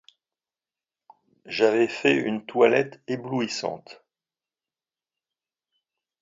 J'avais 1.45 1.87
fait 1.87 2.15
une 2.17 2.43
toilette 2.43 3.03
éblouissante. 3.07 4.03